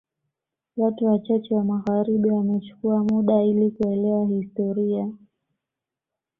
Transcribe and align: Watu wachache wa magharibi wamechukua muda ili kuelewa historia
Watu 0.77 1.05
wachache 1.05 1.55
wa 1.55 1.63
magharibi 1.63 2.29
wamechukua 2.31 3.03
muda 3.03 3.43
ili 3.43 3.71
kuelewa 3.71 4.27
historia 4.27 5.11